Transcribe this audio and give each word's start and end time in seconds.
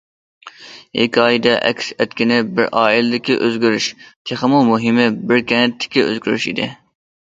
ھېكايىدە 0.99 1.53
ئەكس 1.67 1.91
ئەتكىنى 1.99 2.41
بىر 2.61 2.71
ئائىلىدىكى 2.81 3.39
ئۆزگىرىش، 3.39 3.93
تېخىمۇ 4.03 4.67
مۇھىمى 4.75 5.09
بىر 5.33 5.49
كەنتتىكى 5.57 6.11
ئۆزگىرىش 6.13 6.55
ئىدى. 6.55 6.77